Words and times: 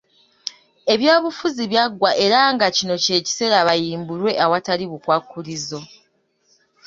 Ebyobufuzi 0.93 1.63
byaggwa 1.71 2.11
era 2.25 2.39
nga 2.53 2.67
kino 2.77 2.95
kye 3.03 3.17
kiseera 3.25 3.57
bayimbulwe 3.67 4.31
awatali 4.45 4.85
bukwakkulizo. 4.91 5.79